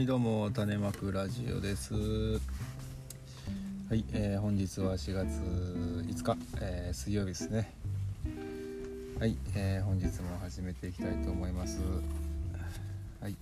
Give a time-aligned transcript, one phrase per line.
[0.00, 1.92] はいどうも種まくラジオです。
[1.92, 2.38] は
[3.92, 5.28] い、えー本日は4月
[6.08, 7.70] 5日、えー水曜日ですね。
[9.18, 11.80] はい、えー本日も始めていきたいと思います。
[13.20, 13.36] はい。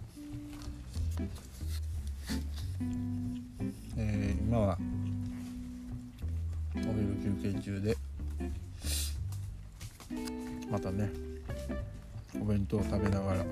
[3.96, 4.78] えー今は
[6.74, 6.90] お昼
[7.40, 7.96] 休憩中で
[10.68, 11.08] またね
[12.42, 13.44] お弁当を食べながら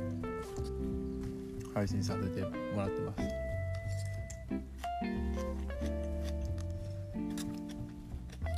[1.76, 3.18] 配信させてもらってます。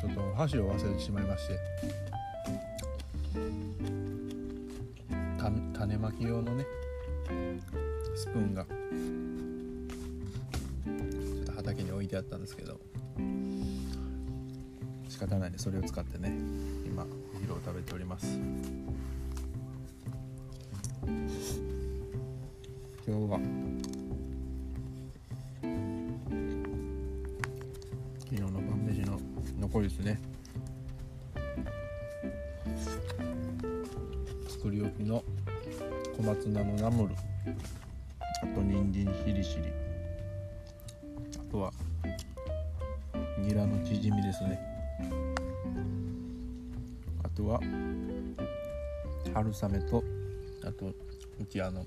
[0.00, 1.58] ちょっと箸を忘れてしまいまして。
[5.74, 6.64] 種まき用のね
[8.14, 8.64] スプーンが。
[8.64, 12.78] ちょっと畑に置いてあったんですけど。
[15.08, 16.32] 仕方ないでそれを使ってね
[16.86, 17.06] 今お
[17.40, 18.38] 昼を食べております。
[23.08, 23.40] 今日は。
[28.18, 29.18] 昨日の晩飯の
[29.58, 30.20] 残りですね。
[34.46, 35.24] 作り置きの
[36.18, 37.14] 小松菜のナムル。
[38.42, 39.62] あと人参しりしり
[41.34, 41.72] あとは
[43.38, 44.60] ニラのチヂミですね。
[47.24, 47.58] あとは
[49.32, 50.04] 春雨と
[50.62, 50.88] あと
[51.40, 51.86] うちあの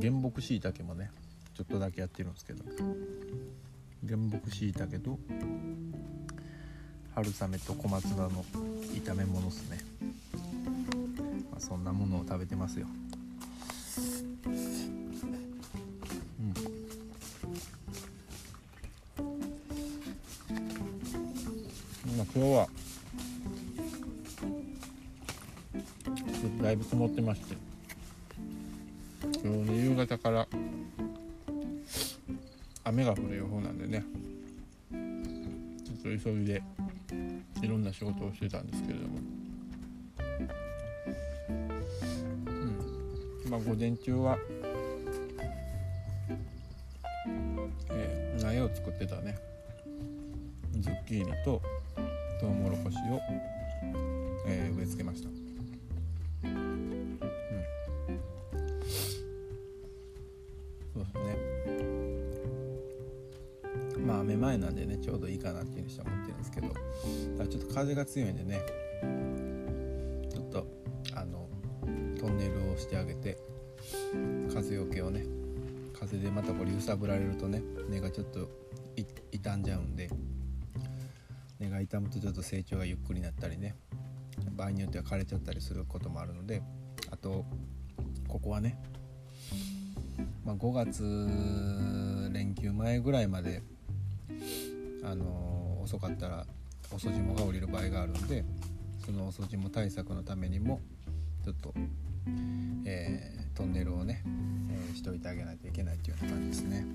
[0.00, 1.10] 原木しいたけもね
[1.54, 2.64] ちょっとだけやってるんですけど。
[4.06, 5.18] 原木しいたけと
[7.14, 8.44] 春雨と小松菜の
[9.04, 9.80] 炒め物ですね、
[11.50, 12.86] まあ、そんなものを食べてますよ。
[16.38, 16.54] うん。
[22.16, 22.68] まあ今日は
[26.62, 27.75] だいぶ積もってまして。
[32.88, 34.04] 雨が降る予報なんでね。
[35.84, 36.62] ちょっと急ぎで
[37.60, 39.18] いろんな仕事をしてたんですけれども。
[42.48, 42.52] う
[43.48, 43.50] ん。
[43.50, 44.38] まあ午前中は
[47.90, 49.36] えー苗を作ってたね。
[50.78, 51.60] ズッキーニと
[52.40, 53.18] トウモロコシを、
[54.46, 55.45] えー植え付けました。
[64.46, 66.68] 前なんでねちょうどいいかなっていうふうにして思ってるんですけど
[67.36, 68.60] ただちょっと風が強いんでね
[70.30, 70.66] ちょっと
[71.14, 71.48] あの
[72.20, 73.38] トンネルをしてあげて
[74.52, 75.24] 風よけをね
[75.98, 78.48] 風でまたこれ揺さぶられるとね根がちょっと
[79.32, 80.10] 傷んじゃうんで
[81.58, 83.74] 根が傷むとちょっと成長がゆっくりになったりね
[84.52, 86.62] 場合によっては枯れちゃったりすることもあるので
[87.10, 87.44] あと
[88.28, 88.78] ここはね
[90.44, 93.62] まあ、5月連休前ぐらいまで、
[95.06, 96.44] あの遅かったら
[96.92, 98.44] 遅霜が降りる場合があるんで
[99.04, 100.80] その遅霜対策のためにも
[101.44, 101.72] ちょっと、
[102.84, 104.22] えートンネルをね、
[104.70, 106.86] えーしといてあげないといけないっていうような感じですね。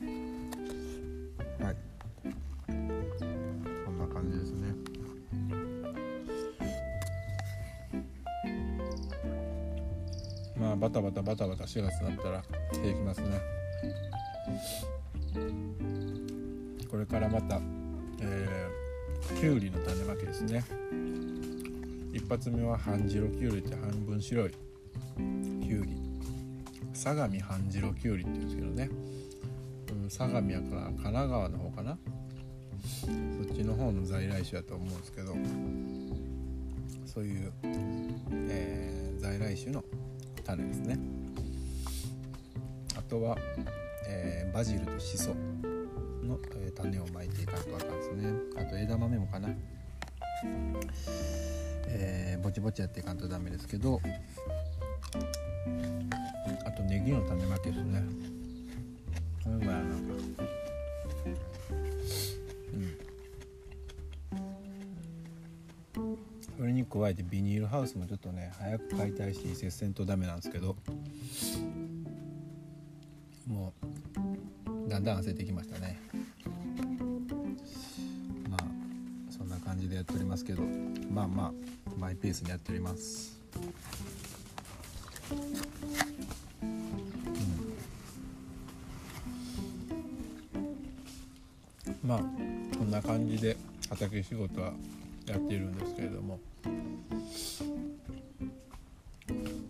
[0.00, 1.76] うん、はい
[3.84, 4.74] こんな感じですね。
[10.58, 13.40] まあバタバタバタバタ4月になったらしてきますね
[17.00, 17.60] れからまた、
[18.20, 20.64] えー、きゅうりの種まきですね。
[22.12, 25.96] 一発目は半白きゅうりって半分白いきゅうり
[26.92, 28.90] 相模半白きゅうりって言うんですけどね、
[30.02, 31.98] うん、相模やから神奈川の方かな。
[33.02, 35.34] そっちの方の在来種だと思うんですけど。
[37.06, 37.52] そういう、
[38.48, 39.84] えー在来種の
[40.44, 40.98] 種ですね。
[42.96, 43.36] あとは、
[44.08, 45.34] えーバジルとシソ、
[46.56, 48.32] え種をまいていかんとあかんですね。
[48.56, 49.48] あと枝豆もかな。
[51.86, 54.00] えーぼちぼちやっていかんとダメですけど。
[56.64, 58.02] あとネギの種まきですね。
[59.44, 59.96] これぐらいなんか
[62.74, 62.96] うん。
[66.56, 70.76] それに加えてビニールハウスもちょっとね早く解体して移設せんとダメなんですけど。
[75.10, 75.98] うだんだん焦ってきましたね。
[78.48, 78.60] まあ
[79.30, 80.62] そんな感じでやっておりますけど。
[81.10, 81.52] まあまあ
[81.98, 83.40] マイペースにやっております。
[92.04, 92.18] まあ
[92.78, 93.56] こんな感じで
[93.88, 94.72] 畑仕事は
[95.26, 96.38] やっているんですけれども。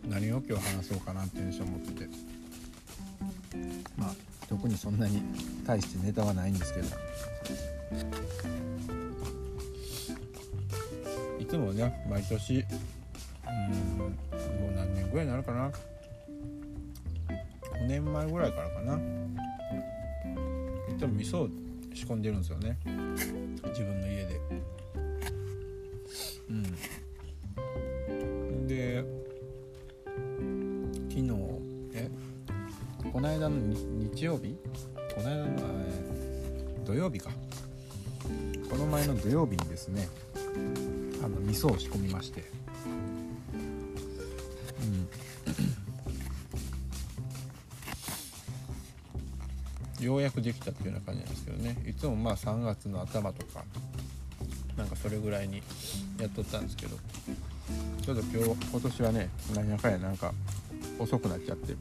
[0.08, 2.08] 何を今日話そうかなっていうふうに思ってて。
[3.96, 4.29] まあ
[4.60, 5.22] 特にそんなに
[5.66, 6.88] 大してネタはないんですけど。
[11.38, 12.64] いつもね毎年うん
[13.98, 14.10] もう
[14.76, 15.72] 何年ぐらいになるかな。
[17.72, 18.96] 5年前ぐらいからかな。
[18.96, 18.98] い
[20.98, 21.48] つも味噌を
[21.94, 22.76] 仕込んでるんですよね。
[23.64, 24.38] 自分の家で。
[26.50, 26.76] うん。
[28.66, 29.02] で
[33.20, 34.56] この間の日曜日？
[35.14, 37.28] この間の、えー、土曜日か。
[38.70, 40.08] この前の土曜日にですね
[41.22, 42.44] あの味噌を仕込みまして。
[50.00, 50.06] うん。
[50.06, 51.76] ようやくできたっていうような感じなんですけどね。
[51.86, 53.62] いつもまあ3月の頭とか
[54.78, 55.62] なんかそれぐらいに
[56.18, 56.96] やっとったんですけど。
[58.00, 60.32] ちょっと今日今年はね何やかんやなんか
[60.98, 61.76] 遅くなっちゃって。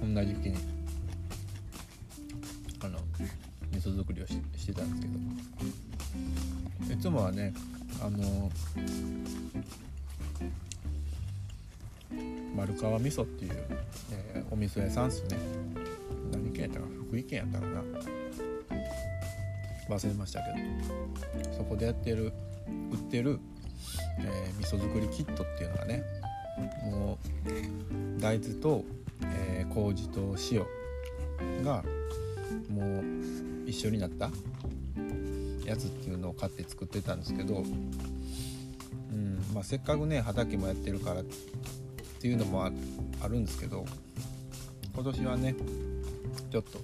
[0.00, 0.56] こんな時期に
[2.84, 2.98] あの
[3.72, 5.14] 味噌作りをしてたんですけど。
[6.92, 7.54] いつもはね
[8.02, 8.50] あの
[12.54, 13.52] 丸川味噌っていう、
[14.34, 15.38] えー、お味噌屋さんっすね。
[16.30, 17.82] 何県やったか福井県やったかな？
[19.88, 20.50] 忘れましたけ
[21.50, 21.56] ど。
[21.56, 22.32] そこでやってる
[22.90, 23.40] 売ってる、
[24.18, 26.02] えー、味噌作りキットっていうのがね
[26.84, 28.84] もう大豆と、
[29.24, 31.84] えー、麹と塩が
[32.68, 33.04] もう
[33.66, 34.30] 一緒になった
[35.64, 37.62] やつっていうのを買って作ってたんですけど、
[39.12, 41.24] うんまあ、せっかくね畑もやってるからっ
[42.20, 42.70] ていうのもあ
[43.28, 43.84] るんですけど
[44.94, 45.54] 今年はね
[46.50, 46.80] ちょっと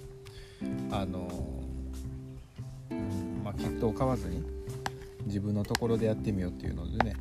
[0.91, 1.29] あの
[2.91, 4.43] うんまあ、キットを買わずに
[5.25, 7.15] 自分のところでやってみようっていうのでね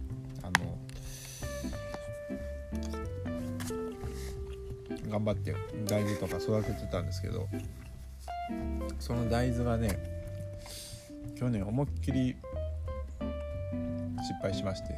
[5.09, 5.55] 頑張って
[5.87, 7.49] 大豆とか育ててたんですけど
[8.99, 9.99] その大豆がね
[11.39, 12.37] 去年思いっきり
[14.21, 14.95] 失敗しまして、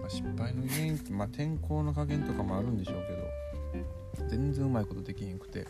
[0.00, 3.82] まあ、失敗の原因って、まあ、天候の加減とかもあるんでしょうけ
[4.22, 5.66] ど全然うまいことできへんくて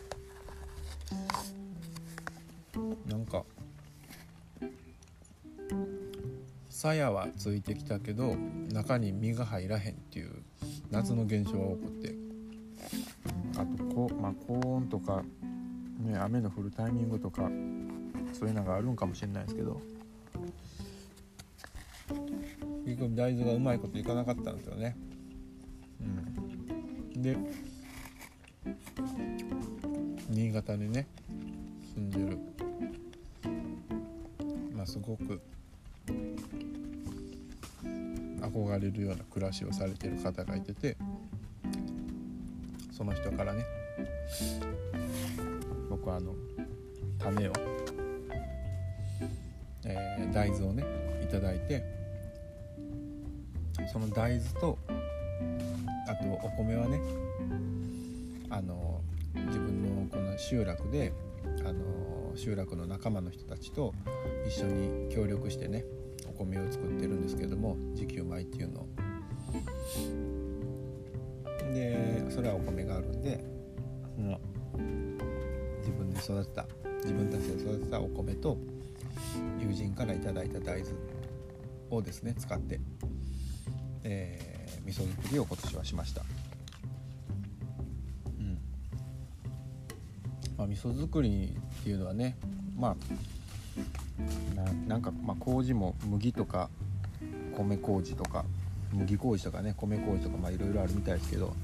[3.07, 3.43] なんか
[6.69, 8.35] 鞘はついてきたけど
[8.71, 10.31] 中に実が入らへんっていう
[10.89, 12.20] 夏の現象が起こって
[14.07, 15.23] こ、まあ、高温とか、
[15.99, 17.49] ね、雨の降るタイミングとか
[18.33, 19.81] そういうのがあるんかもしれないですけど。
[22.85, 24.97] 結局大豆がうまいこといかなかったんですよね。
[26.01, 27.37] うん、で
[30.29, 31.07] 新潟にね
[31.95, 32.39] 住んでる。
[34.75, 35.39] まあすごく
[38.41, 40.97] 憧れるような暮らしをされてる方がいてて
[42.91, 43.63] その人からね
[45.89, 46.33] 僕はあの
[47.19, 47.53] 種を、
[49.85, 50.83] えー、大豆をね
[51.29, 51.83] 頂いて
[53.91, 54.77] その大豆と
[56.07, 56.99] あとお米はね
[58.49, 59.01] あの
[59.33, 61.13] 自分のこの集落で
[61.65, 63.93] あの集落の仲間の人たちと
[64.47, 65.85] 一緒に協力してね
[66.27, 68.87] お米を作ってるんですけども自給米っていうのを。
[71.73, 73.43] でそれはお米があるんで
[74.17, 76.65] 自分で育てた。
[77.03, 78.57] 自分たちで育てたお米と
[79.59, 80.93] 友人から頂いた大豆
[81.89, 82.79] をですね使って、
[84.03, 86.21] えー、味噌作りを今年はしました。
[88.39, 88.57] うん。
[90.57, 92.37] まあ、味噌作りっていうのはね
[92.77, 92.95] まあ
[94.87, 96.69] なんか、まあ、麹も麦とか
[97.55, 98.45] 米麹とか
[98.93, 101.55] 麦麹とかね米麹とかまあいろいろあるみたいですけど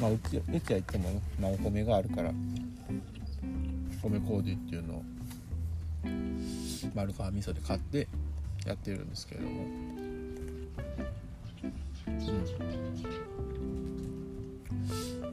[0.00, 2.32] まあうちうちは行ってもね、まあ、お米があるから
[4.02, 5.02] 米麹っていうのを
[6.94, 8.08] 丸川味噌で買って
[8.66, 9.62] やってるんですけれども。
[9.62, 9.92] うん。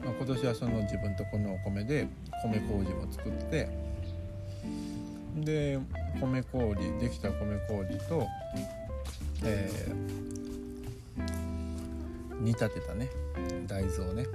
[0.04, 2.08] まあ、今年はその自分とこのお米で
[2.42, 3.68] 米麹も作って
[5.36, 5.78] で
[6.20, 8.26] 米麹できた米麹と、
[9.44, 13.08] えー、煮立てたね。
[13.70, 14.26] 大豆をね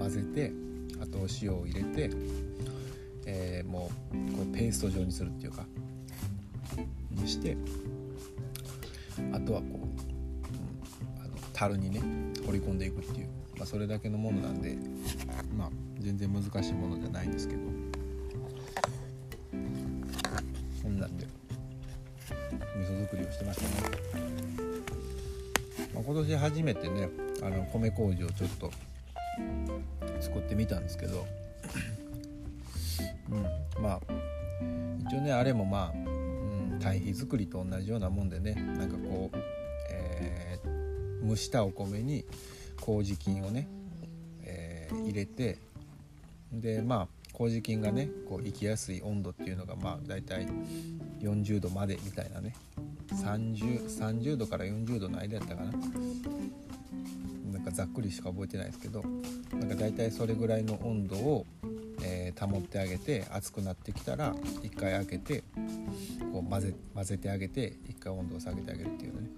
[0.00, 0.52] 混ぜて
[1.00, 2.10] あとお塩を入れて、
[3.24, 5.64] えー、もうこれペースト状にするっていうか
[7.12, 7.56] にして
[9.32, 12.02] あとはこう、うん、あの樽にね
[12.44, 14.76] 掘り込んでいくっていう、まあ、それだけのものなんで
[15.56, 17.60] まあ全然難しいものじゃないんですけど
[20.82, 21.28] そんなんで
[22.76, 23.98] 味噌作りをしてましたね。
[25.94, 28.70] 今年初めてねあの米麹をちょっと
[30.20, 31.26] 作ってみたんですけど、
[33.30, 33.34] う
[33.80, 34.00] ん、まあ
[35.06, 39.36] 一応ねあれもまあ、うん、堆肥作りと同じようなもんでねなんかこう、
[39.90, 42.24] えー、蒸したお米に
[42.80, 43.68] 麹菌をね、
[44.42, 45.58] えー、入れて
[46.52, 50.48] でまあ麹菌がねこう生きやすい温度っていうのがまあ大体
[51.20, 52.54] 40度までみたいなね。
[53.10, 55.72] 30, 30度から40度の間やったかな。
[57.78, 59.04] ざっくりしか覚えてないですけど
[59.52, 61.46] なんか大体それぐらいの温度を、
[62.02, 65.44] えー、保ってあげて熱くなってきたら1回開けて
[66.32, 69.28] こう混ぜ混ぜてあげて1回温度を下げてあげるっていうね。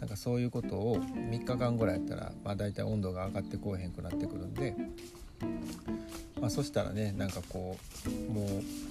[0.00, 4.74] なんかそういうことを3日間ぐらいやったら、まあ、大体温度が上がってこうへんくなってくるんで、
[6.40, 7.76] まあ、そしたらねなんかこ
[8.06, 8.48] うもう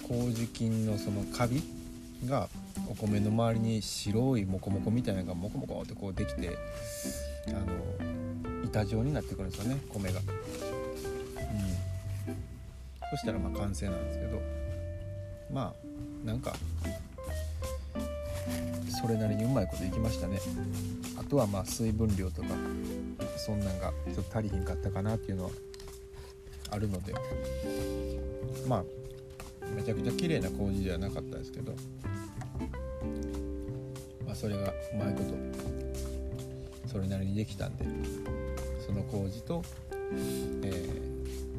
[0.08, 1.64] 麹菌のそのカビ
[2.28, 2.48] が
[2.88, 6.56] お米の周りに白いモコモコみたいなのがモコモコってこうできて
[7.48, 8.19] あの
[8.70, 10.20] 板状になってくるんですよね米が。
[10.20, 10.26] うん、
[13.10, 14.40] そしたらまあ完成なんですけど。
[15.52, 16.54] まあなんか
[19.02, 20.40] それなりにうまいこといきましたね。
[21.18, 22.50] あとはまあ水分量とか
[23.38, 25.52] そんなんがちょっと足りひんかったかなっていうのは
[26.72, 27.14] あるので。
[28.68, 28.84] まあ
[29.76, 31.74] めちゃくちゃ綺麗な麹ではなかったですけど。
[34.26, 35.34] まあそれがうまいこと
[36.88, 37.86] それなりにできたんで。
[38.90, 39.64] その麹と、
[40.64, 40.66] え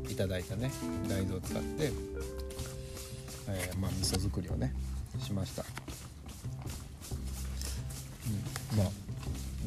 [0.04, 0.68] ー、いただいたね
[1.08, 1.92] 大豆を使って、
[3.46, 4.74] えー、まあ味噌作りをね
[5.20, 5.62] しました、
[8.72, 8.90] うん、まあい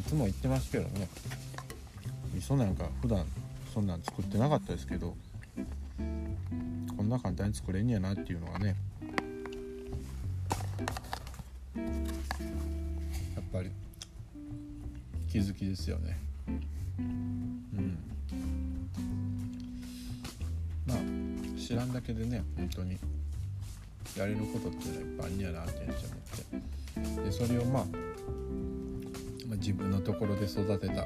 [0.05, 1.07] つも言ってますけどね
[2.33, 3.25] 味噌なんか普段
[3.73, 5.15] そんなん作ってなかったですけど
[6.97, 8.75] こんな簡単に作れんやなっていうのはね
[11.77, 11.81] や
[13.39, 13.71] っぱり
[15.31, 16.32] 気づきですよね。
[21.73, 22.99] 知らんだけでね本当に。
[24.17, 27.23] やれることっていうのはいっぱいあるんやなって思って。
[27.23, 27.83] でそれをまあ、
[29.47, 31.05] まあ、自分のところで育てた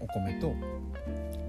[0.00, 0.54] お米と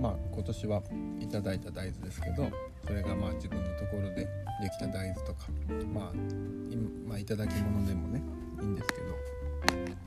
[0.02, 0.82] まあ今年は
[1.22, 2.50] いただいた大豆ですけど
[2.86, 4.28] それがまあ自分のところでで
[4.70, 5.48] きた大豆とか、
[5.94, 6.14] まあ、
[7.08, 8.22] まあいただき物でもね
[8.62, 8.94] いいんですけ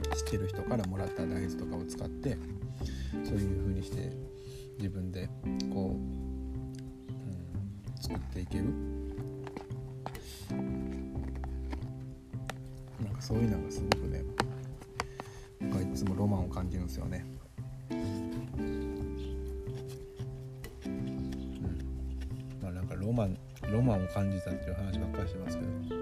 [0.08, 2.36] ど知ってる人からもらった大豆とかを使って
[3.24, 4.12] そういう風にして
[4.78, 5.30] 自分で
[5.72, 6.31] こう、
[8.02, 8.64] 作っていける？
[13.04, 14.22] なんかそういうのがすごくね
[15.60, 17.24] 僕はいつもロマンを感じるんですよね。
[23.00, 23.36] ロマン
[23.70, 26.01] ロマンを感じたっていう話ばっかりしてますけど。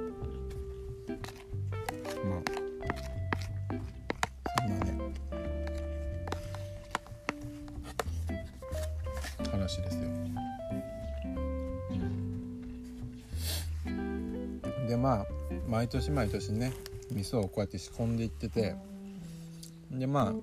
[15.70, 16.72] 毎年毎年ね
[17.12, 18.74] 味噌をこうやって仕込んでいってて。
[19.90, 20.34] でまあ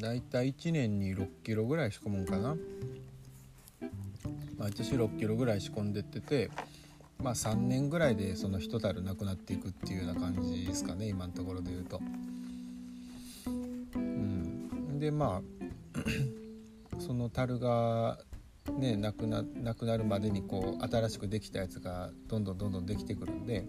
[0.00, 2.56] 大体1年に6キロぐらい仕込むんかな。
[4.58, 6.50] 毎年6キロぐらい仕込んでってて。
[7.22, 12.00] まあ3年ぐらいでその一樽なくなっていくっていうような感じですかね今のところで言うと。
[13.94, 15.40] うん、でま
[15.94, 18.18] あ その樽が
[18.76, 23.64] ねなくななくなるまでにこう新しくできたやつがどんどんどんどんできてくるんで。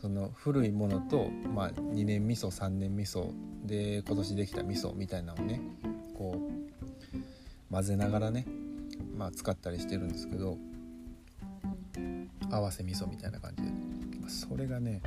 [0.00, 3.32] その古いものと、まあ、2年味噌3年味噌
[3.64, 5.60] で今年できた味噌みたいなのをね
[6.16, 8.46] こう混ぜながらね
[9.16, 10.56] まあ、使ったりしてるんですけど
[12.50, 13.88] 合わせ味噌みたいな感じで。
[14.28, 15.00] それがね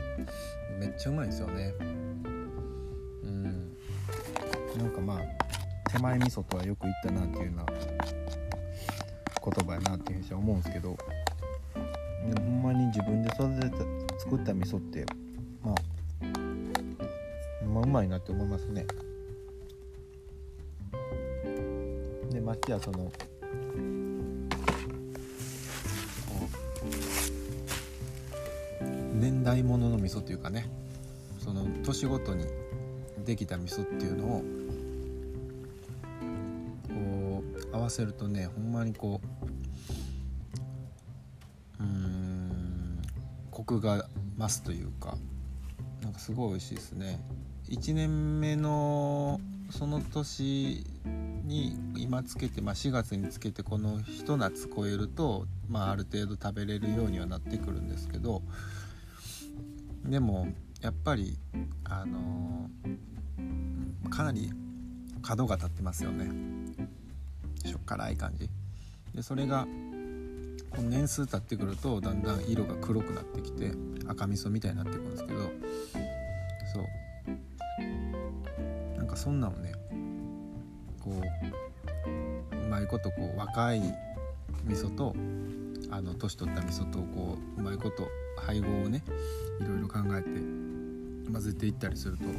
[0.80, 1.74] めっちゃうまいんですよね。
[1.80, 1.84] う
[3.28, 3.78] ん。
[4.78, 5.20] なんかまあ
[5.92, 7.66] 手前味噌とはよく言ったなっていうような
[9.44, 10.98] 言葉やなっていうふうに思うんですけど
[12.34, 15.04] でほんまに自分で育てた作った味噌って
[15.64, 15.76] まあ
[17.66, 18.86] まあうまいなって思いますね。
[22.32, 23.12] でましてやその
[29.16, 30.70] 年代物の味噌というかね
[31.40, 32.46] その年ごとに
[33.26, 34.44] できた味噌っていうのを
[36.90, 39.51] こう合わせるとねほんまにこう
[43.62, 44.06] コクが
[44.40, 45.16] 増すというか
[46.02, 47.20] なんかすごい美味しいですね。
[47.70, 49.40] 1年目の
[49.70, 50.84] その年
[51.46, 58.42] に今つけて、まあ、4月につけてこのひと夏超えると、まあ、ある程度食べれるようにはなってくるんですけど
[60.06, 60.48] でも
[60.82, 61.38] やっぱり
[61.84, 62.68] あの
[64.10, 64.52] かなり
[65.22, 66.32] 角が立ってますよね。
[67.64, 68.50] しょっ辛い感じ。
[69.14, 69.68] でそれが
[70.72, 73.72] この年数経ってくるとだんだん色が黒くなってきて
[74.08, 75.42] 赤味噌みたいになってくるんですけど
[76.74, 76.84] そう。
[78.98, 79.74] なんかそんなのね
[81.04, 83.82] こううまいことこう若い
[84.66, 85.16] 味噌と
[85.90, 89.04] あの年取った味噌とこううまいこと配合をね
[89.60, 90.30] いろいろ考えて
[91.32, 92.30] 混ぜていったりするとす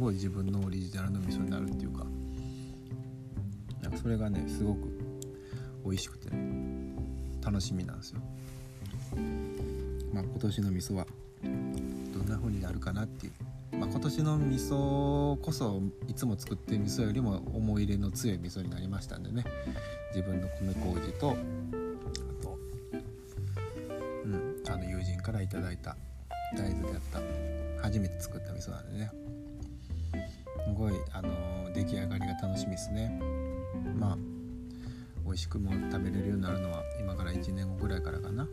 [0.00, 2.04] ごい自分のオリジナルの味噌になるっていうか
[3.82, 4.80] なんかそれがねすごく
[5.84, 6.36] 美味しくて、ね、
[7.46, 8.20] 楽しみなんですよ。
[10.12, 11.06] まあ、今年の味噌は
[11.42, 19.44] どんな風になるかなっていう、まあ、今年の味噌こそいつも作ってる味噌よりも思い入れの強い味噌になりましたんでね。
[20.12, 22.58] 自分の米麹とあと、
[24.24, 25.96] うん、あの友人から頂いた
[26.56, 27.20] 大豆でやった
[27.82, 29.10] 初めて作った味噌なんでね。
[30.66, 33.20] すごいあの出来上がりが楽しみですね。
[33.96, 34.35] まあ
[35.26, 38.46] 美味しくも食べれるようになるのは今から1年後ぐらいからかな。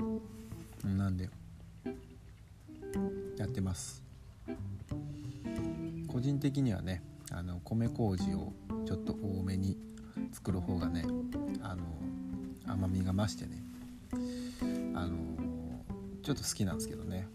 [0.00, 0.02] う
[0.94, 0.96] ん。
[0.96, 1.28] なんで
[3.36, 4.02] やってます。
[6.08, 8.52] 個人的にはねあの米麹を
[8.86, 9.76] ちょっと多めに
[10.32, 11.04] 作る方がね
[11.62, 11.84] あの
[12.66, 13.62] 甘みが増してね
[14.94, 15.16] あの
[16.22, 17.28] ちょっと好きなんですけどね。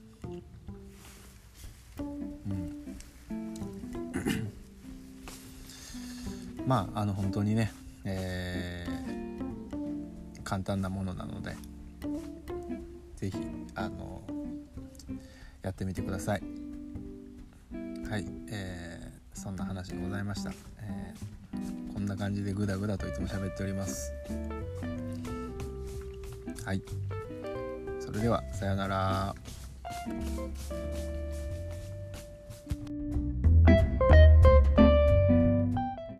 [6.65, 7.71] まああの本当にね、
[8.03, 11.55] えー、簡単なものなので
[13.15, 13.37] 是非
[13.75, 14.21] あの
[15.61, 16.43] やってみてください。
[18.09, 24.11] はい、えー、そんな話でございました、えー、こんな感じでグダグダといつも喋っております。
[26.63, 26.81] はい。
[27.99, 29.35] それではさようなら。